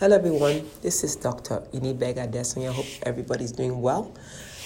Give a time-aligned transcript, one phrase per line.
[0.00, 0.64] Hello, everyone.
[0.80, 1.60] This is Dr.
[1.74, 2.70] Inibega Desonya.
[2.70, 4.14] I hope everybody's doing well.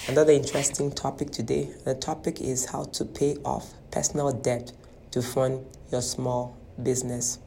[0.07, 1.71] Another interesting topic today.
[1.85, 4.73] The topic is how to pay off personal debt
[5.09, 7.39] to fund your small business.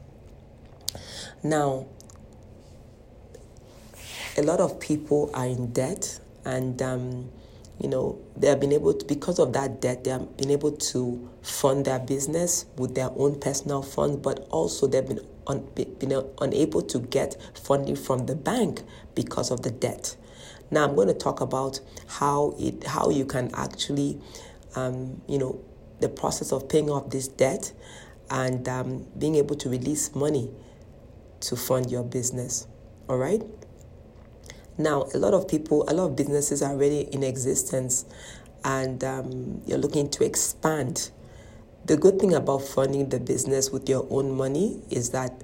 [1.41, 1.85] Now,
[4.37, 7.29] a lot of people are in debt, and um,
[7.79, 10.73] you know they have been able to because of that debt they have been able
[10.73, 16.23] to fund their business with their own personal funds, but also they've been un, been
[16.39, 18.81] unable to get funding from the bank
[19.15, 20.15] because of the debt.
[20.69, 24.19] Now I'm going to talk about how it how you can actually,
[24.75, 25.59] um, you know,
[25.99, 27.73] the process of paying off this debt
[28.29, 30.49] and um, being able to release money
[31.39, 32.67] to fund your business.
[33.07, 33.41] All right.
[34.77, 38.05] Now, a lot of people, a lot of businesses are already in existence,
[38.63, 41.09] and um, you're looking to expand
[41.87, 45.41] the good thing about funding the business with your own money is that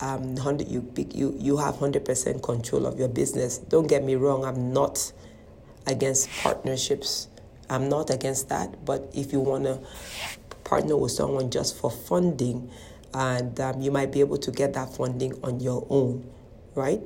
[0.00, 3.58] um, you, you, you have 100% control of your business.
[3.58, 5.12] Don't get me wrong, I'm not
[5.86, 7.28] against partnerships.
[7.70, 8.84] I'm not against that.
[8.84, 9.80] But if you want to
[10.64, 12.70] partner with someone just for funding,
[13.14, 16.28] and um, you might be able to get that funding on your own,
[16.74, 17.00] right?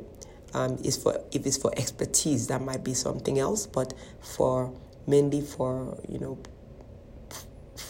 [0.54, 3.66] Um, is for if it's for expertise, that might be something else.
[3.66, 4.72] But for
[5.06, 6.38] mainly for you know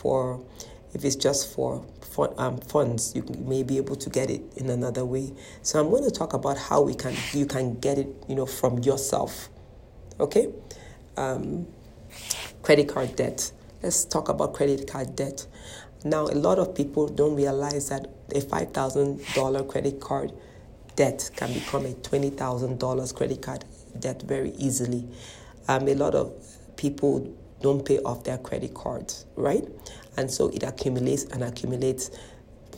[0.03, 0.41] for
[0.93, 4.69] if it's just for, for um, funds, you may be able to get it in
[4.69, 5.33] another way.
[5.63, 8.47] So I'm going to talk about how we can you can get it, you know,
[8.47, 9.49] from yourself.
[10.21, 10.49] Okay,
[11.17, 11.67] um,
[12.63, 13.53] credit card debt.
[13.83, 15.47] Let's talk about credit card debt.
[16.05, 20.33] Now, a lot of people don't realize that a five thousand dollar credit card
[20.97, 23.65] debt can become a twenty thousand dollars credit card
[23.99, 25.09] debt very easily.
[25.69, 26.33] Um, a lot of
[26.77, 29.67] people don't pay off their credit cards, right?
[30.17, 32.11] And so it accumulates and accumulates.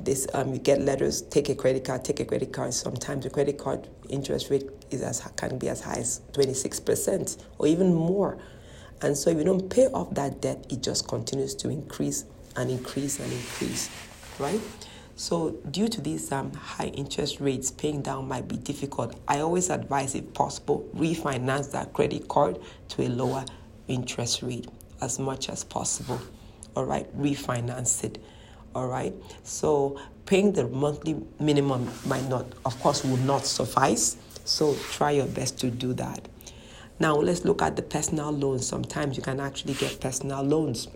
[0.02, 2.74] This um, you get letters, take a credit card, take a credit card.
[2.74, 6.80] Sometimes the credit card interest rate is as can be as high as twenty six
[6.80, 8.38] percent or even more.
[9.02, 12.24] And so if you don't pay off that debt, it just continues to increase
[12.56, 13.90] and increase and increase,
[14.38, 14.60] right?
[15.16, 19.14] So, due to these um, high interest rates, paying down might be difficult.
[19.28, 22.58] I always advise, if possible, refinance that credit card
[22.88, 23.44] to a lower
[23.88, 24.68] interest rate
[25.00, 26.20] as much as possible.
[26.76, 28.22] All right, refinance it.
[28.74, 29.14] All right,
[29.44, 34.16] so paying the monthly minimum might not, of course, will not suffice.
[34.44, 36.26] So try your best to do that.
[36.98, 38.66] Now let's look at the personal loans.
[38.66, 40.88] Sometimes you can actually get personal loans.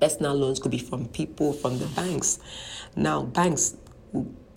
[0.00, 2.40] Personal loans could be from people, from the banks.
[2.96, 3.76] Now, banks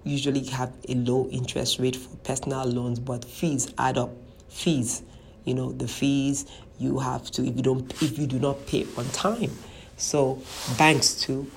[0.03, 4.12] usually have a low interest rate for personal loans, but fees add up.
[4.50, 5.03] Fees,
[5.44, 6.45] you know, the fees
[6.78, 9.52] you have to if you don't if you do not pay on time.
[9.97, 10.41] So
[10.78, 11.50] banks too,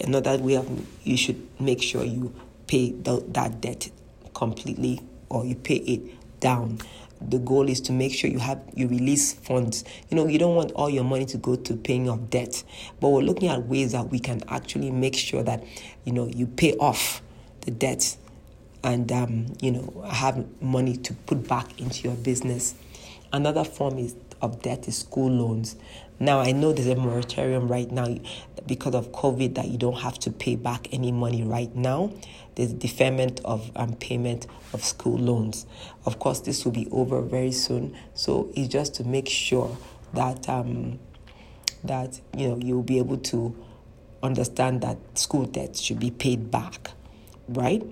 [0.00, 0.68] another way of
[1.04, 2.34] you should make sure you
[2.66, 3.90] pay the, that debt
[4.34, 6.78] completely or you pay it down.
[7.20, 9.84] The goal is to make sure you have you release funds.
[10.08, 12.62] You know, you don't want all your money to go to paying off debt,
[13.00, 15.64] but we're looking at ways that we can actually make sure that
[16.04, 17.20] you know you pay off
[17.62, 18.16] the debt
[18.84, 22.76] and um, you know have money to put back into your business.
[23.32, 25.76] Another form is of debt is school loans.
[26.20, 28.16] Now, I know there's a moratorium right now
[28.66, 32.12] because of COVID that you don't have to pay back any money right now.
[32.56, 35.66] There's deferment of um, payment of school loans.
[36.06, 37.96] Of course, this will be over very soon.
[38.14, 39.76] So it's just to make sure
[40.12, 40.98] that um,
[41.84, 43.54] that you know you'll be able to
[44.22, 46.90] understand that school debt should be paid back,
[47.48, 47.82] right?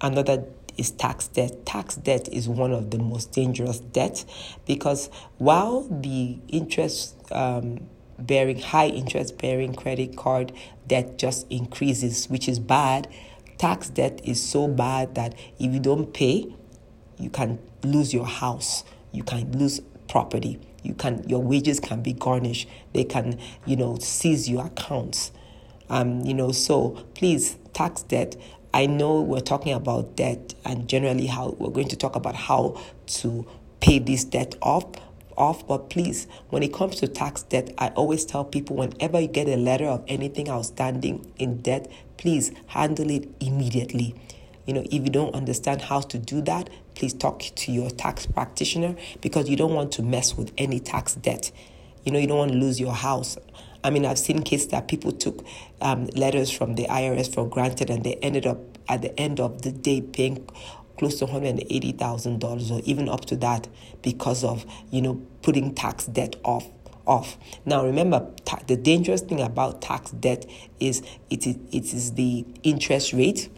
[0.00, 0.44] Another
[0.78, 1.66] is tax debt.
[1.66, 4.24] Tax debt is one of the most dangerous debts
[4.66, 10.52] because while the interest um, bearing, high interest bearing credit card
[10.86, 13.08] debt just increases, which is bad,
[13.58, 16.46] tax debt is so bad that if you don't pay,
[17.18, 22.12] you can lose your house, you can lose property, you can your wages can be
[22.12, 25.32] garnished, they can you know seize your accounts.
[25.90, 28.36] Um, you know, so please, tax debt
[28.74, 32.80] I know we're talking about debt and generally how we're going to talk about how
[33.06, 33.46] to
[33.80, 34.84] pay this debt off
[35.36, 39.28] off but please when it comes to tax debt i always tell people whenever you
[39.28, 41.88] get a letter of anything outstanding in debt
[42.18, 44.14] please handle it immediately.
[44.66, 48.26] You know if you don't understand how to do that please talk to your tax
[48.26, 51.50] practitioner because you don't want to mess with any tax debt.
[52.04, 53.38] You know you don't want to lose your house
[53.84, 55.44] I mean, I've seen cases that people took
[55.80, 58.58] um, letters from the IRS for granted and they ended up
[58.88, 60.48] at the end of the day paying
[60.98, 63.68] close to $180,000 or even up to that
[64.02, 66.68] because of, you know, putting tax debt off
[67.06, 67.38] off.
[67.64, 70.44] Now remember ta- the dangerous thing about tax debt
[70.78, 73.48] is it is it is the interest rate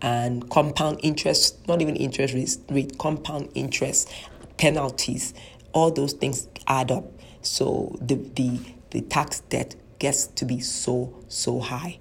[0.00, 4.12] and compound interest, not even interest rate, rate compound interest,
[4.58, 5.32] penalties,
[5.72, 7.10] all those things add up.
[7.40, 8.58] So the, the,
[8.94, 11.98] the tax debt gets to be so, so high.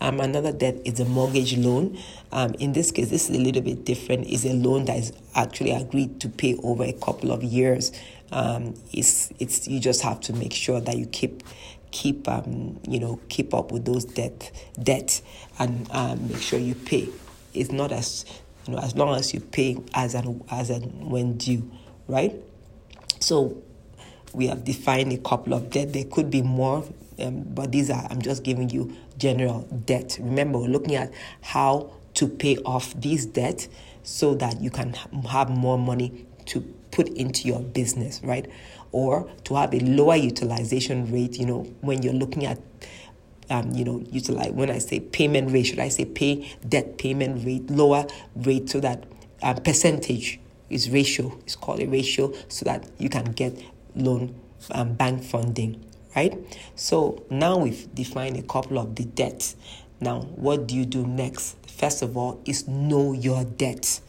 [0.00, 1.98] Um, another debt is a mortgage loan.
[2.32, 4.26] Um, in this case, this is a little bit different.
[4.26, 7.92] It's a loan that is actually agreed to pay over a couple of years.
[8.32, 11.42] Um, it's it's you just have to make sure that you keep
[11.90, 14.50] keep um, you know keep up with those debt
[14.82, 15.20] debt
[15.58, 17.08] and um, make sure you pay.
[17.52, 18.24] It's not as
[18.66, 21.70] you know as long as you pay as and as and when due,
[22.08, 22.34] right?
[23.18, 23.62] So
[24.32, 25.92] we have defined a couple of debt.
[25.92, 26.84] There could be more,
[27.18, 30.18] um, but these are I'm just giving you general debt.
[30.20, 31.12] Remember, we're looking at
[31.42, 33.68] how to pay off these debt
[34.02, 34.94] so that you can
[35.28, 36.60] have more money to
[36.90, 38.50] put into your business, right?
[38.92, 42.58] Or to have a lower utilization rate, you know, when you're looking at
[43.50, 47.44] um, you know, utilize when I say payment rate, should I say pay debt payment
[47.44, 48.06] rate, lower
[48.36, 49.04] rate so that
[49.42, 50.38] um, percentage
[50.70, 53.60] is ratio, it's called a ratio, so that you can get
[53.94, 54.34] loan
[54.72, 55.84] um, bank funding
[56.16, 56.36] right?
[56.74, 59.56] So now we've defined a couple of the debts.
[60.00, 61.56] Now, what do you do next?
[61.68, 64.00] First of all, is know your debt.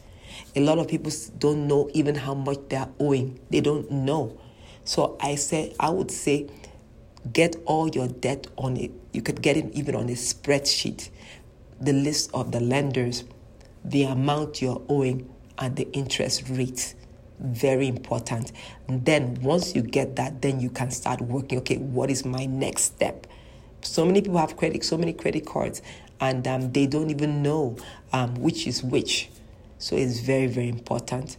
[0.55, 3.39] A lot of people don't know even how much they are owing.
[3.49, 4.39] They don't know.
[4.83, 6.47] So I say I would say
[7.31, 8.91] get all your debt on it.
[9.13, 11.09] You could get it even on a spreadsheet.
[11.79, 13.23] The list of the lenders,
[13.83, 16.95] the amount you're owing, and the interest rate
[17.41, 18.51] very important.
[18.87, 21.57] And then once you get that, then you can start working.
[21.59, 23.27] Okay, what is my next step?
[23.81, 25.81] So many people have credit, so many credit cards,
[26.19, 27.77] and um, they don't even know
[28.13, 29.29] um, which is which.
[29.79, 31.37] So it's very, very important.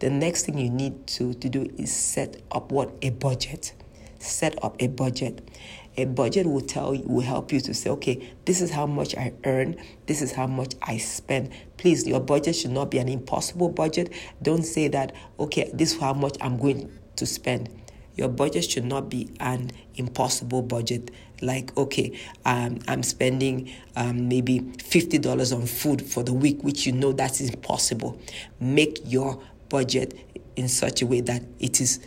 [0.00, 3.72] The next thing you need to, to do is set up what a budget.
[4.18, 5.48] Set up a budget.
[5.96, 9.16] A budget will tell you, will help you to say, okay, this is how much
[9.16, 9.76] I earn,
[10.06, 11.50] this is how much I spend.
[11.76, 14.12] Please, your budget should not be an impossible budget.
[14.42, 17.68] Don't say that, okay, this is how much I'm going to spend.
[18.16, 21.10] Your budget should not be an impossible budget.
[21.42, 26.92] Like, okay, um, I'm spending um, maybe $50 on food for the week, which you
[26.92, 28.20] know that is impossible.
[28.60, 30.14] Make your budget
[30.56, 32.00] in such a way that it is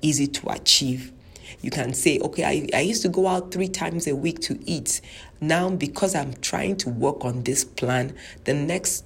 [0.00, 1.12] easy to achieve.
[1.62, 4.58] You can say, okay, I, I used to go out three times a week to
[4.66, 5.00] eat.
[5.40, 8.14] Now, because I'm trying to work on this plan,
[8.44, 9.04] the next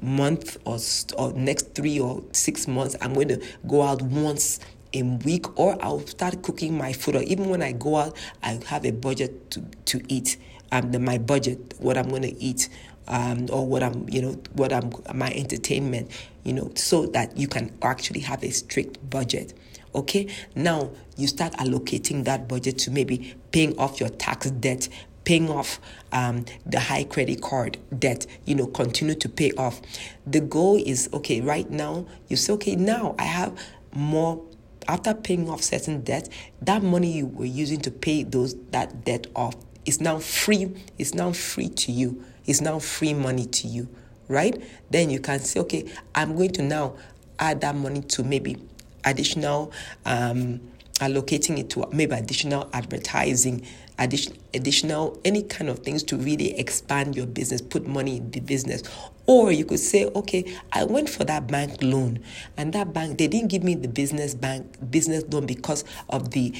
[0.00, 0.78] month or,
[1.16, 4.58] or next three or six months, I'm going to go out once
[4.94, 8.58] a week or I'll start cooking my food or even when I go out I
[8.66, 10.38] have a budget to, to eat
[10.72, 12.70] um the, my budget what I'm going to eat
[13.06, 16.10] um, or what I'm you know what I'm my entertainment
[16.44, 19.52] you know so that you can actually have a strict budget
[19.94, 24.88] Okay, now you start allocating that budget to maybe paying off your tax debt,
[25.24, 25.80] paying off
[26.12, 29.80] um, the high credit card debt, you know, continue to pay off.
[30.26, 33.58] The goal is okay, right now, you say, okay, now I have
[33.94, 34.42] more
[34.86, 36.30] after paying off certain debt,
[36.62, 41.14] that money you were using to pay those that debt off is now free, it's
[41.14, 42.24] now free to you.
[42.46, 43.88] It's now free money to you,
[44.26, 44.62] right?
[44.90, 45.84] Then you can say, okay,
[46.14, 46.96] I'm going to now
[47.38, 48.56] add that money to maybe
[49.04, 49.72] additional
[50.04, 50.60] um,
[50.96, 53.64] allocating it to maybe additional advertising
[53.98, 58.40] addition, additional any kind of things to really expand your business put money in the
[58.40, 58.82] business.
[59.26, 62.20] Or you could say okay i went for that bank loan
[62.56, 66.54] and that bank they didn't give me the business bank business loan because of the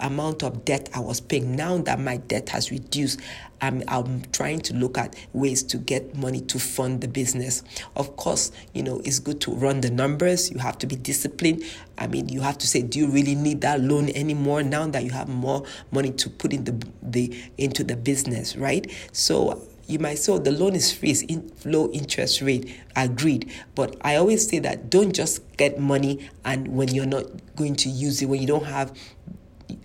[0.00, 1.56] amount of debt I was paying.
[1.56, 3.20] Now that my debt has reduced,
[3.60, 7.62] I'm, I'm trying to look at ways to get money to fund the business.
[7.96, 10.50] Of course, you know, it's good to run the numbers.
[10.50, 11.64] You have to be disciplined.
[11.98, 15.04] I mean, you have to say, do you really need that loan anymore now that
[15.04, 18.90] you have more money to put in the, the into the business, right?
[19.12, 22.74] So you might say, oh, the loan is free, it's in low interest rate.
[22.94, 23.52] Agreed.
[23.74, 27.24] But I always say that don't just get money and when you're not
[27.56, 28.96] going to use it, when you don't have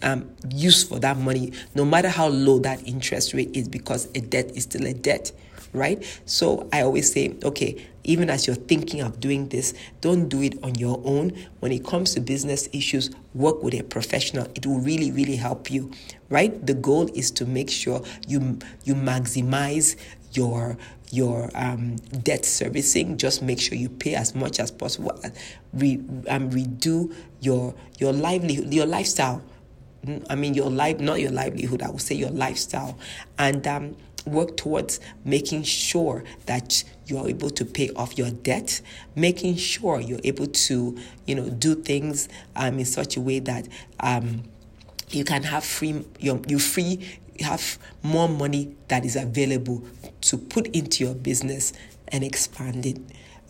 [0.02, 4.22] um, use for that money, no matter how low that interest rate is, because a
[4.22, 5.32] debt is still a debt,
[5.74, 6.04] right?
[6.26, 10.62] So I always say, okay, even as you're thinking of doing this, don't do it
[10.64, 11.32] on your own.
[11.60, 14.48] When it comes to business issues, work with a professional.
[14.56, 15.92] It will really, really help you,
[16.30, 16.66] right?
[16.66, 19.96] The goal is to make sure you you maximize
[20.34, 20.78] your
[21.12, 23.18] your um, debt servicing.
[23.18, 25.20] Just make sure you pay as much as possible.
[25.74, 29.44] Re, um, redo your your livelihood, your lifestyle
[30.30, 32.98] I mean, your life, not your livelihood, I would say your lifestyle,
[33.38, 38.82] and um, work towards making sure that you're able to pay off your debt,
[39.16, 43.68] making sure you're able to, you know, do things um, in such a way that
[44.00, 44.44] um,
[45.10, 49.84] you can have free, you you free, have more money that is available
[50.22, 51.74] to put into your business
[52.08, 52.98] and expand it.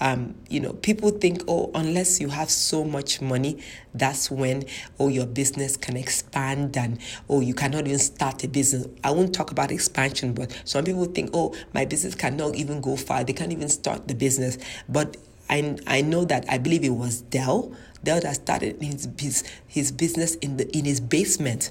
[0.01, 3.59] Um, you know, people think, oh, unless you have so much money,
[3.93, 4.63] that's when,
[4.99, 6.97] oh, your business can expand and,
[7.29, 8.87] oh, you cannot even start a business.
[9.03, 12.95] I won't talk about expansion, but some people think, oh, my business cannot even go
[12.95, 13.23] far.
[13.23, 14.57] They can't even start the business.
[14.89, 15.17] But
[15.51, 17.71] I, I know that I believe it was Dell.
[18.03, 21.69] Dell that started his, his, his business in, the, in his basement.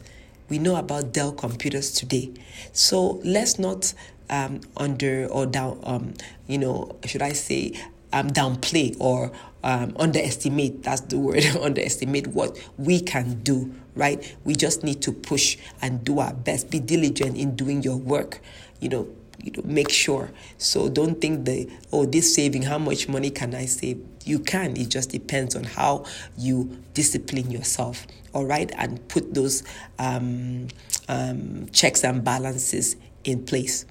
[0.48, 2.30] We know about Dell computers today.
[2.72, 3.92] So let's not
[4.28, 6.14] um, under or down, um,
[6.46, 7.72] you know, should I say,
[8.12, 14.36] um, downplay or um, underestimate that's the word underestimate what we can do right?
[14.44, 16.70] We just need to push and do our best.
[16.70, 18.40] Be diligent in doing your work
[18.80, 19.08] you know
[19.42, 20.30] you know make sure.
[20.58, 24.02] So don't think the oh this saving how much money can i save?
[24.24, 26.04] You can it just depends on how
[26.36, 28.70] you discipline yourself all right?
[28.76, 29.62] And put those
[29.98, 30.68] um,
[31.08, 33.86] um, checks and balances in place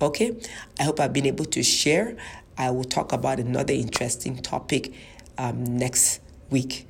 [0.00, 0.36] okay?
[0.78, 2.16] I hope i've been able to share
[2.58, 4.92] I will talk about another interesting topic
[5.38, 6.86] um, next week.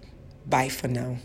[0.47, 1.19] Bye for now.